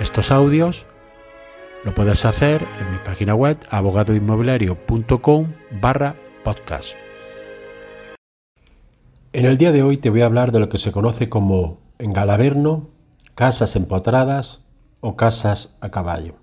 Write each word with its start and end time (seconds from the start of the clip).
estos 0.00 0.30
audios, 0.30 0.86
lo 1.84 1.94
puedes 1.94 2.24
hacer 2.24 2.62
en 2.80 2.92
mi 2.92 2.98
página 3.04 3.34
web 3.34 3.58
abogadoinmobiliario.com 3.70 5.52
barra 5.80 6.16
podcast. 6.44 6.94
En 9.32 9.44
el 9.44 9.58
día 9.58 9.72
de 9.72 9.82
hoy 9.82 9.96
te 9.96 10.10
voy 10.10 10.22
a 10.22 10.26
hablar 10.26 10.52
de 10.52 10.60
lo 10.60 10.68
que 10.68 10.78
se 10.78 10.92
conoce 10.92 11.28
como 11.28 11.80
engalaverno, 11.98 12.90
casas 13.34 13.76
empotradas 13.76 14.62
o 15.00 15.16
casas 15.16 15.74
a 15.80 15.90
caballo. 15.90 16.34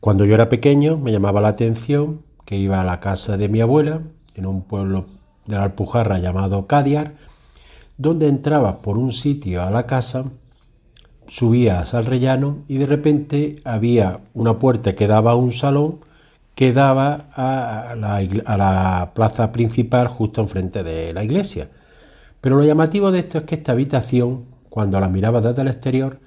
Cuando 0.00 0.24
yo 0.24 0.34
era 0.34 0.48
pequeño 0.48 0.96
me 0.96 1.12
llamaba 1.12 1.40
la 1.40 1.48
atención 1.48 2.22
que 2.44 2.56
iba 2.56 2.80
a 2.80 2.84
la 2.84 3.00
casa 3.00 3.36
de 3.36 3.48
mi 3.48 3.60
abuela, 3.60 4.02
en 4.34 4.46
un 4.46 4.62
pueblo 4.62 5.06
de 5.46 5.56
la 5.56 5.64
Alpujarra 5.64 6.18
llamado 6.18 6.66
Cadiar, 6.66 7.12
donde 7.98 8.28
entraba 8.28 8.80
por 8.80 8.96
un 8.96 9.12
sitio 9.12 9.62
a 9.62 9.70
la 9.70 9.86
casa, 9.86 10.24
subías 11.30 11.94
al 11.94 12.06
rellano 12.06 12.64
y 12.66 12.78
de 12.78 12.86
repente 12.86 13.60
había 13.64 14.20
una 14.34 14.58
puerta 14.58 14.96
que 14.96 15.06
daba 15.06 15.30
a 15.30 15.36
un 15.36 15.52
salón 15.52 16.00
que 16.56 16.72
daba 16.72 17.28
a 17.34 17.94
la, 17.96 18.16
a 18.16 18.56
la 18.56 19.12
plaza 19.14 19.52
principal 19.52 20.08
justo 20.08 20.40
enfrente 20.40 20.82
de 20.82 21.12
la 21.14 21.22
iglesia. 21.22 21.70
Pero 22.40 22.56
lo 22.56 22.64
llamativo 22.64 23.12
de 23.12 23.20
esto 23.20 23.38
es 23.38 23.44
que 23.44 23.54
esta 23.54 23.72
habitación, 23.72 24.46
cuando 24.68 24.98
la 24.98 25.08
mirabas 25.08 25.44
desde 25.44 25.62
el 25.62 25.68
exterior, 25.68 26.18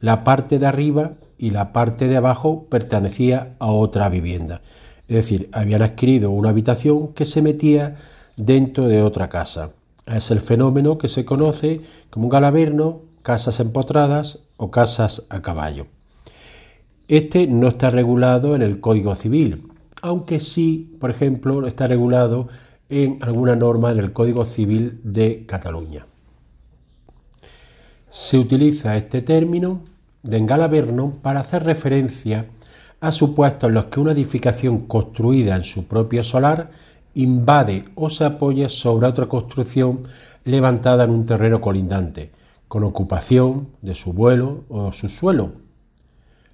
la 0.00 0.24
parte 0.24 0.58
de 0.58 0.66
arriba 0.66 1.12
y 1.38 1.52
la 1.52 1.72
parte 1.72 2.08
de 2.08 2.16
abajo 2.16 2.66
pertenecía 2.68 3.54
a 3.60 3.70
otra 3.70 4.08
vivienda. 4.08 4.60
Es 5.06 5.14
decir, 5.14 5.48
habían 5.52 5.82
adquirido 5.82 6.30
una 6.30 6.50
habitación 6.50 7.14
que 7.14 7.24
se 7.24 7.42
metía 7.42 7.94
dentro 8.36 8.88
de 8.88 9.02
otra 9.02 9.28
casa. 9.28 9.70
Es 10.04 10.32
el 10.32 10.40
fenómeno 10.40 10.98
que 10.98 11.08
se 11.08 11.24
conoce 11.24 11.80
como 12.10 12.26
un 12.26 12.30
galaverno, 12.30 13.02
casas 13.22 13.60
empotradas 13.60 14.40
o 14.58 14.70
casas 14.70 15.24
a 15.30 15.40
caballo. 15.40 15.86
Este 17.08 17.46
no 17.46 17.68
está 17.68 17.88
regulado 17.88 18.54
en 18.54 18.60
el 18.60 18.80
Código 18.80 19.14
Civil, 19.14 19.72
aunque 20.02 20.40
sí, 20.40 20.92
por 21.00 21.10
ejemplo, 21.10 21.66
está 21.66 21.86
regulado 21.86 22.48
en 22.90 23.18
alguna 23.22 23.56
norma 23.56 23.90
en 23.92 23.98
el 23.98 24.12
Código 24.12 24.44
Civil 24.44 25.00
de 25.02 25.46
Cataluña. 25.46 26.06
Se 28.10 28.38
utiliza 28.38 28.96
este 28.96 29.22
término 29.22 29.80
de 30.22 30.36
engalaverno 30.36 31.14
para 31.22 31.40
hacer 31.40 31.64
referencia 31.64 32.46
a 33.00 33.12
supuestos 33.12 33.68
en 33.68 33.74
los 33.74 33.86
que 33.86 34.00
una 34.00 34.12
edificación 34.12 34.80
construida 34.80 35.56
en 35.56 35.62
su 35.62 35.86
propio 35.86 36.24
solar 36.24 36.70
invade 37.14 37.84
o 37.94 38.10
se 38.10 38.24
apoya 38.24 38.68
sobre 38.68 39.06
otra 39.06 39.26
construcción 39.26 40.04
levantada 40.44 41.04
en 41.04 41.10
un 41.10 41.26
terreno 41.26 41.60
colindante, 41.60 42.32
con 42.68 42.84
ocupación 42.84 43.68
de 43.82 43.94
su 43.94 44.12
vuelo 44.12 44.64
o 44.68 44.92
su 44.92 45.08
suelo. 45.08 45.52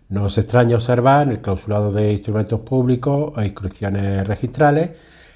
No 0.09 0.29
es 0.29 0.39
extraño 0.39 0.77
observar 0.77 1.27
en 1.27 1.33
el 1.33 1.41
clausulado 1.41 1.93
de 1.93 2.13
instrumentos 2.13 2.61
públicos 2.61 3.33
o 3.37 3.43
inscripciones 3.43 4.27
registrales 4.27 4.91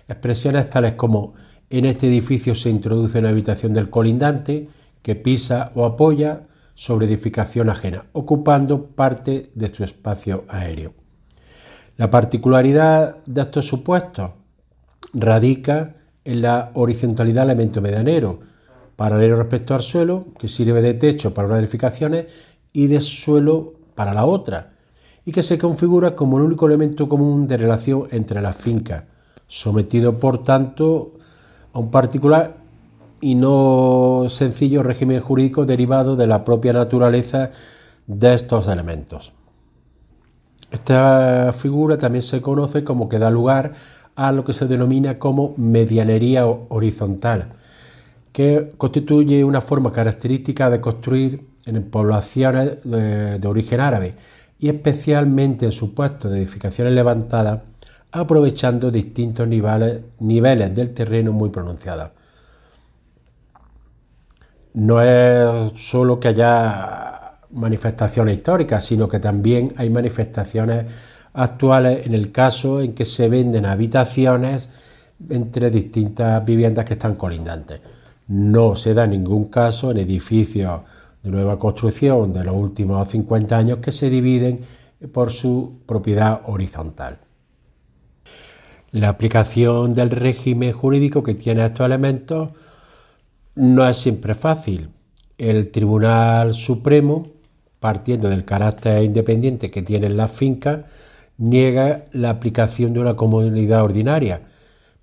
expresiones 0.09 0.71
tales 0.71 0.95
como 0.95 1.35
en 1.71 1.85
este 1.85 2.09
edificio 2.09 2.55
se 2.55 2.71
introduce 2.71 3.19
una 3.19 3.29
habitación 3.29 3.75
del 3.75 3.91
colindante 3.91 4.69
que 5.03 5.15
pisa 5.15 5.71
o 5.75 5.85
apoya 5.85 6.47
sobre 6.75 7.07
edificación 7.07 7.69
ajena, 7.69 8.07
ocupando 8.13 8.87
parte 8.87 9.51
de 9.55 9.75
su 9.75 9.85
espacio 9.85 10.45
aéreo. 10.49 10.95
La 11.97 12.11
particularidad 12.11 13.17
de 13.27 13.41
estos 13.43 13.67
supuestos 13.67 14.31
radica 15.13 15.97
en 16.25 16.43
la 16.43 16.71
horizontalidad 16.75 17.43
del 17.43 17.51
elemento 17.51 17.81
medianero, 17.83 18.41
paralelo 18.99 19.37
respecto 19.37 19.77
al 19.77 19.83
suelo, 19.83 20.25
que 20.41 20.49
sirve 20.49 20.83
de 20.83 20.93
techo 20.93 21.33
para 21.33 21.47
unas 21.47 21.61
edificaciones 21.61 22.27
y 22.73 22.89
de 22.89 23.01
suelo 23.01 23.75
para 23.95 24.13
la 24.13 24.27
otra, 24.27 24.73
y 25.25 25.31
que 25.31 25.45
se 25.45 25.57
configura 25.57 26.17
como 26.17 26.39
el 26.39 26.43
único 26.43 26.67
elemento 26.67 27.09
común 27.09 27.47
de 27.47 27.59
relación 27.59 28.09
entre 28.11 28.43
las 28.43 28.57
fincas, 28.57 29.05
sometido 29.47 30.19
por 30.19 30.43
tanto 30.43 31.13
a 31.73 31.79
un 31.79 31.93
particular 31.93 32.57
y 33.21 33.37
no 33.37 34.27
sencillo 34.31 34.83
régimen 34.83 35.21
jurídico 35.21 35.65
derivado 35.65 36.17
de 36.17 36.27
la 36.27 36.45
propia 36.45 36.73
naturaleza 36.73 37.53
de 38.09 38.35
estos 38.35 38.67
elementos. 38.67 39.33
Esta 40.73 41.53
figura 41.53 41.99
también 41.99 42.23
se 42.23 42.43
conoce 42.43 42.83
como 42.83 43.09
que 43.09 43.21
da 43.21 43.31
lugar 43.31 43.75
a 44.17 44.33
lo 44.33 44.45
que 44.45 44.55
se 44.55 44.67
denomina 44.67 45.21
como 45.21 45.55
medianería 45.57 46.45
horizontal, 46.47 47.53
que 48.39 48.75
constituye 48.79 49.43
una 49.43 49.61
forma 49.61 49.91
característica 49.91 50.71
de 50.71 50.81
construir 50.81 51.45
en 51.67 51.91
poblaciones 51.91 52.75
eh, 52.85 53.37
de 53.41 53.49
origen 53.49 53.81
árabe 53.81 54.15
y 54.61 54.69
especialmente 54.69 55.65
en 55.65 55.73
supuestos 55.73 56.31
de 56.31 56.39
edificaciones 56.39 56.93
levantadas 56.93 57.63
aprovechando 58.13 58.93
distintos 58.93 59.49
niveles, 59.49 60.03
niveles 60.21 60.73
del 60.73 60.95
terreno 60.95 61.33
muy 61.33 61.51
pronunciados 61.51 62.11
no 64.75 65.03
es 65.03 65.73
solo 65.83 66.21
que 66.21 66.29
haya 66.29 67.41
manifestaciones 67.51 68.39
históricas, 68.39 68.85
sino 68.85 69.09
que 69.09 69.19
también 69.19 69.75
hay 69.79 69.91
manifestaciones 69.91 70.85
actuales 71.33 72.07
en 72.07 72.13
el 72.13 72.31
caso 72.31 72.81
en 72.83 72.93
que 72.95 73.05
se 73.05 73.29
venden 73.29 73.67
habitaciones 73.67 74.71
entre 75.29 75.71
distintas 75.71 76.45
viviendas 76.45 76.85
que 76.85 76.93
están 76.93 77.17
colindantes. 77.17 77.81
No 78.29 78.77
se 78.77 78.95
da 78.95 79.07
ningún 79.07 79.47
caso 79.47 79.91
en 79.91 79.99
edificios 79.99 80.83
de 81.23 81.31
nueva 81.31 81.59
construcción 81.59 82.33
de 82.33 82.45
los 82.45 82.55
últimos 82.55 83.09
50 83.09 83.57
años 83.57 83.79
que 83.79 83.91
se 83.91 84.11
dividen 84.11 84.61
por 85.13 85.31
su 85.33 85.81
propiedad 85.87 86.43
horizontal. 86.47 87.19
La 88.91 89.09
aplicación 89.09 89.95
del 89.95 90.11
régimen 90.11 90.73
jurídico 90.73 91.23
que 91.23 91.35
tiene 91.35 91.65
estos 91.65 91.87
elementos 91.87 92.51
no 93.55 93.87
es 93.87 93.97
siempre 93.97 94.35
fácil. 94.35 94.91
El 95.37 95.71
Tribunal 95.71 96.55
Supremo, 96.55 97.29
partiendo 97.81 98.29
del 98.29 98.45
carácter 98.45 99.05
independiente 99.05 99.71
que 99.71 99.83
tienen 99.83 100.17
las 100.17 100.31
fincas, 100.31 100.81
niega 101.37 102.05
la 102.13 102.31
aplicación 102.31 102.93
de 102.93 103.01
una 103.01 103.15
comunidad 103.15 103.83
ordinaria, 103.83 104.43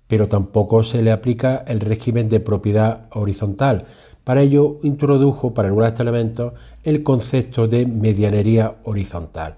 pero 0.08 0.28
tampoco 0.28 0.82
se 0.82 1.02
le 1.02 1.12
aplica 1.12 1.64
el 1.66 1.80
régimen 1.80 2.28
de 2.28 2.40
propiedad 2.40 3.06
horizontal. 3.10 3.86
Para 4.24 4.42
ello 4.42 4.78
introdujo 4.82 5.54
para 5.54 5.68
algunos 5.68 5.94
de 5.94 6.02
elementos 6.02 6.52
el 6.84 7.02
concepto 7.02 7.68
de 7.68 7.86
medianería 7.86 8.76
horizontal. 8.84 9.56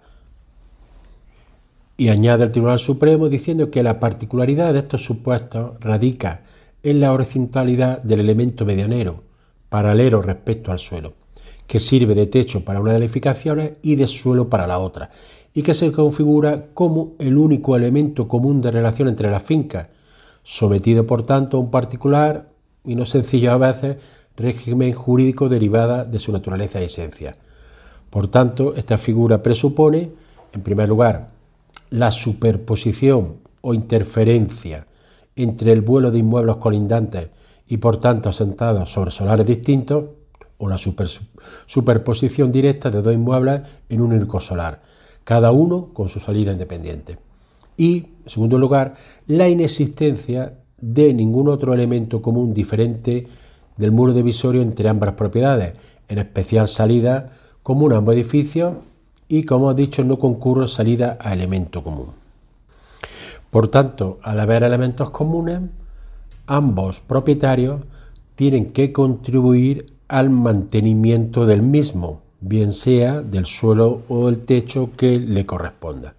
Y 1.97 2.10
añade 2.10 2.44
el 2.44 2.53
Tribunal 2.53 2.78
Supremo 2.78 3.28
diciendo 3.28 3.70
que 3.70 3.82
la 3.82 3.98
particularidad 3.98 4.72
de 4.72 4.78
estos 4.81 5.04
supuestos 5.04 5.72
radica 5.81 6.42
en 6.82 7.00
la 7.00 7.12
horizontalidad 7.12 8.03
del 8.03 8.20
elemento 8.20 8.64
medianero, 8.64 9.25
paralelo 9.69 10.22
respecto 10.22 10.70
al 10.70 10.78
suelo, 10.78 11.14
que 11.66 11.81
sirve 11.81 12.14
de 12.14 12.26
techo 12.26 12.64
para 12.64 12.81
una 12.81 12.92
de 12.92 13.00
las 13.00 13.06
edificaciones 13.06 13.72
y 13.82 13.96
de 13.96 14.06
suelo 14.06 14.49
para 14.49 14.67
la 14.67 14.78
otra, 14.78 15.11
y 15.52 15.62
que 15.62 15.75
se 15.75 15.90
configura 15.90 16.67
como 16.73 17.14
el 17.19 17.37
único 17.37 17.75
elemento 17.75 18.28
común 18.28 18.62
de 18.62 18.70
relación 18.70 19.08
entre 19.08 19.31
las 19.31 19.43
fincas, 19.43 19.88
sometido 20.50 21.06
por 21.06 21.25
tanto 21.25 21.59
a 21.59 21.61
un 21.61 21.71
particular 21.71 22.49
y 22.83 22.95
no 22.95 23.05
sencillo 23.05 23.53
a 23.53 23.59
veces 23.59 23.99
régimen 24.35 24.95
jurídico 24.95 25.50
derivada 25.50 26.06
de 26.06 26.19
su 26.19 26.33
naturaleza 26.33 26.81
y 26.81 26.85
esencia. 26.87 27.37
Por 28.09 28.29
tanto, 28.29 28.75
esta 28.75 28.97
figura 28.97 29.43
presupone, 29.43 30.11
en 30.55 30.62
primer 30.62 30.89
lugar, 30.89 31.29
la 31.91 32.11
superposición 32.11 33.41
o 33.61 33.75
interferencia 33.75 34.87
entre 35.37 35.71
el 35.71 35.83
vuelo 35.83 36.11
de 36.11 36.21
inmuebles 36.21 36.56
colindantes 36.56 37.29
y 37.67 37.77
por 37.77 38.00
tanto 38.00 38.31
asentados 38.31 38.91
sobre 38.91 39.11
solares 39.11 39.47
distintos, 39.47 40.05
o 40.56 40.67
la 40.67 40.79
superposición 40.79 42.50
directa 42.50 42.91
de 42.91 43.03
dos 43.03 43.12
inmuebles 43.12 43.61
en 43.91 44.00
un 44.00 44.15
único 44.15 44.41
solar, 44.41 44.81
cada 45.25 45.53
uno 45.53 45.93
con 45.93 46.09
su 46.09 46.21
salida 46.21 46.53
independiente. 46.53 47.27
Y, 47.78 48.08
en 48.25 48.28
segundo 48.28 48.58
lugar, 48.58 48.96
la 49.26 49.48
inexistencia 49.48 50.58
de 50.78 51.14
ningún 51.14 51.48
otro 51.48 51.72
elemento 51.72 52.20
común 52.20 52.52
diferente 52.52 53.26
del 53.78 53.92
muro 53.92 54.12
divisorio 54.12 54.60
entre 54.60 54.88
ambas 54.88 55.12
propiedades, 55.12 55.72
en 56.08 56.19
especial 56.19 56.69
salida 56.69 57.32
común 57.62 57.92
a 57.92 57.96
ambos 57.96 58.14
edificios 58.14 58.75
y 59.28 59.44
como 59.44 59.70
he 59.70 59.75
dicho 59.75 60.04
no 60.04 60.19
concurre 60.19 60.69
salida 60.69 61.19
a 61.20 61.32
elemento 61.32 61.82
común. 61.82 62.08
Por 63.50 63.69
tanto, 63.69 64.19
al 64.22 64.40
haber 64.40 64.62
elementos 64.62 65.10
comunes, 65.10 65.60
ambos 66.46 67.00
propietarios 67.00 67.82
tienen 68.34 68.66
que 68.66 68.92
contribuir 68.92 69.86
al 70.08 70.30
mantenimiento 70.30 71.46
del 71.46 71.62
mismo, 71.62 72.22
bien 72.40 72.72
sea 72.72 73.20
del 73.20 73.46
suelo 73.46 74.02
o 74.08 74.26
del 74.26 74.40
techo 74.40 74.90
que 74.96 75.19
le 75.19 75.46
corresponda. 75.46 76.14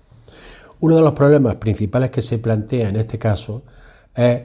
Uno 0.82 0.96
de 0.96 1.02
los 1.02 1.14
problemas 1.14 1.58
principales 1.58 2.10
que 2.10 2.22
se 2.22 2.38
plantea 2.38 2.88
en 2.88 2.96
este 2.96 3.20
caso 3.20 3.64
es 4.16 4.44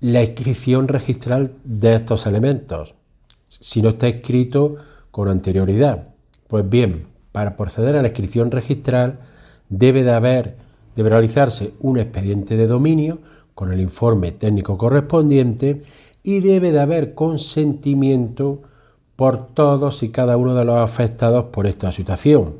la 0.00 0.22
inscripción 0.22 0.86
registral 0.86 1.54
de 1.64 1.96
estos 1.96 2.26
elementos, 2.26 2.94
si 3.48 3.82
no 3.82 3.90
está 3.90 4.06
escrito 4.06 4.76
con 5.10 5.28
anterioridad. 5.28 6.14
Pues 6.46 6.68
bien, 6.68 7.06
para 7.32 7.56
proceder 7.56 7.96
a 7.96 8.02
la 8.02 8.08
inscripción 8.08 8.50
registral 8.50 9.20
debe 9.68 10.04
de 10.04 10.12
haber, 10.12 10.56
debe 10.94 11.10
realizarse 11.10 11.74
un 11.80 11.98
expediente 11.98 12.56
de 12.56 12.68
dominio 12.68 13.18
con 13.54 13.72
el 13.72 13.80
informe 13.80 14.30
técnico 14.32 14.78
correspondiente 14.78 15.82
y 16.22 16.40
debe 16.40 16.70
de 16.70 16.80
haber 16.80 17.14
consentimiento 17.14 18.62
por 19.16 19.48
todos 19.48 20.02
y 20.02 20.10
cada 20.10 20.36
uno 20.36 20.54
de 20.54 20.64
los 20.64 20.76
afectados 20.76 21.46
por 21.46 21.66
esta 21.66 21.90
situación, 21.90 22.56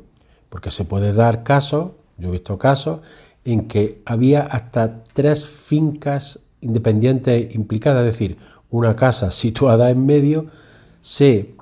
porque 0.49 0.71
se 0.71 0.85
puede 0.85 1.13
dar 1.13 1.43
casos, 1.43 1.91
yo 2.17 2.29
he 2.29 2.31
visto 2.31 2.57
casos, 2.57 3.01
en 3.45 3.67
que 3.67 4.01
había 4.05 4.41
hasta 4.41 5.03
tres 5.13 5.45
fincas 5.45 6.39
independientes 6.61 7.53
implicadas, 7.55 8.05
es 8.05 8.13
decir, 8.13 8.37
una 8.69 8.95
casa 8.95 9.29
situada 9.31 9.89
en 9.89 10.05
medio 10.05 10.47
se 11.01 11.53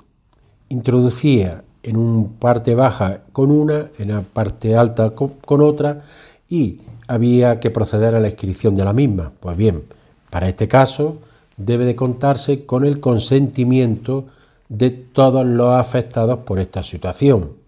introducía 0.68 1.64
en 1.82 1.96
una 1.96 2.28
parte 2.38 2.74
baja 2.74 3.22
con 3.32 3.50
una, 3.50 3.90
en 3.98 4.12
la 4.12 4.20
parte 4.22 4.76
alta 4.76 5.10
con, 5.10 5.60
otra 5.60 6.02
y 6.48 6.80
había 7.08 7.60
que 7.60 7.70
proceder 7.70 8.14
a 8.14 8.20
la 8.20 8.28
inscripción 8.28 8.76
de 8.76 8.84
la 8.84 8.92
misma. 8.92 9.32
Pues 9.40 9.56
bien, 9.56 9.82
para 10.30 10.48
este 10.48 10.68
caso 10.68 11.18
debe 11.56 11.84
de 11.84 11.96
contarse 11.96 12.64
con 12.64 12.86
el 12.86 13.00
consentimiento 13.00 14.26
de 14.68 14.90
todos 14.90 15.44
los 15.44 15.74
afectados 15.74 16.40
por 16.40 16.58
esta 16.58 16.82
situación. 16.82 17.61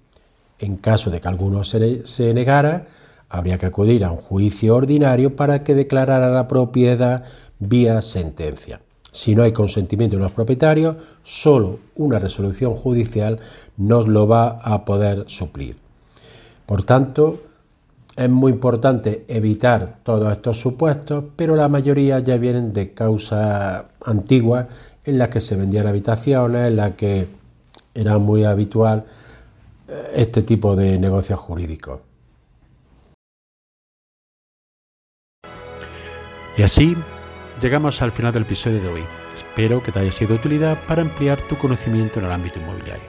En 0.59 0.77
caso 0.77 1.11
de 1.11 1.21
que 1.21 1.29
alguno 1.29 1.65
se, 1.65 2.35
negara, 2.35 2.87
habría 3.29 3.59
que 3.59 3.67
acudir 3.67 4.05
a 4.05 4.11
un 4.11 4.19
juicio 4.19 4.77
ordinario 4.77 5.35
para 5.37 5.65
que 5.65 5.75
declarara 5.75 6.29
la 6.31 6.49
propiedad 6.49 7.25
vía 7.59 8.01
sentencia. 8.03 8.81
Si 9.11 9.35
no 9.35 9.43
hay 9.43 9.53
consentimiento 9.53 10.17
de 10.17 10.23
los 10.23 10.33
propietarios, 10.33 10.97
solo 11.23 11.79
una 11.97 12.19
resolución 12.19 12.75
judicial 12.75 13.39
nos 13.77 14.09
lo 14.09 14.27
va 14.27 14.61
a 14.63 14.85
poder 14.85 15.25
suplir. 15.29 15.77
Por 16.67 16.85
tanto, 16.85 17.43
es 18.17 18.31
muy 18.31 18.53
importante 18.53 19.25
evitar 19.29 19.99
todos 20.03 20.33
estos 20.33 20.61
supuestos, 20.61 21.25
pero 21.37 21.57
la 21.57 21.69
mayoría 21.69 22.21
ya 22.21 22.37
vienen 22.37 22.73
de 22.73 22.93
causas 22.93 23.85
antiguas 24.05 24.67
en 25.05 25.19
las 25.19 25.29
que 25.29 25.41
se 25.41 25.57
vendían 25.57 25.87
habitaciones, 25.87 26.69
en 26.69 26.77
las 26.77 26.95
que 26.95 27.27
era 27.95 28.19
muy 28.19 28.45
habitual 28.45 29.05
este 30.15 30.43
tipo 30.43 30.77
de 30.77 30.99
negocios 30.99 31.39
jurídicos. 31.41 32.01
Y 36.57 36.63
así 36.63 36.97
Llegamos 37.61 38.03
al 38.03 38.11
final 38.11 38.33
del 38.33 38.43
episodio 38.43 38.83
de 38.83 38.89
hoy. 38.89 39.05
Espero 39.33 39.83
que 39.83 39.93
te 39.93 40.01
haya 40.01 40.11
sido 40.11 40.31
de 40.31 40.35
utilidad 40.35 40.79
para 40.87 41.03
ampliar 41.03 41.41
tu 41.43 41.57
conocimiento 41.57 42.19
en 42.19 42.27
el 42.27 42.33
ámbito 42.33 42.59
inmobiliario. 42.59 43.09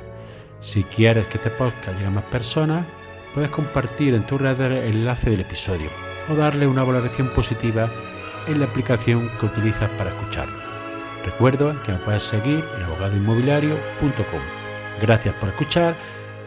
Si 0.62 0.84
quieres 0.84 1.28
que 1.28 1.38
este 1.38 1.50
podcast 1.50 1.98
llegue 1.98 2.06
a 2.06 2.12
más 2.12 2.24
personas, 2.26 2.86
puedes 3.34 3.50
compartir 3.50 4.14
en 4.14 4.26
tu 4.26 4.38
red 4.38 4.60
el 4.62 4.96
enlace 4.96 5.32
del 5.32 5.42
episodio 5.42 5.90
o 6.32 6.36
darle 6.36 6.68
una 6.68 6.84
valoración 6.84 7.30
positiva 7.30 7.90
en 8.48 8.60
la 8.60 8.66
aplicación 8.66 9.30
que 9.40 9.48
utilizas 9.48 9.90
para 9.98 10.12
escucharlo. 10.12 10.58
Recuerda 11.26 11.76
que 11.84 11.92
me 11.94 11.98
puedes 11.98 12.24
seguir 12.24 12.64
en 12.78 12.84
abogadoinmobiliario.com. 12.84 14.42
Gracias 15.02 15.34
por 15.36 15.50
escuchar, 15.50 15.96